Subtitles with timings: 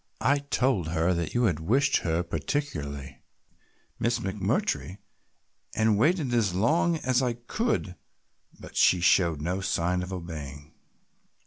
[0.19, 3.21] "I told her that you wished her particularly,
[3.99, 4.97] Miss McMurtry,
[5.75, 7.95] and waited as long as I could,
[8.59, 10.73] but she showed no sign of obeying."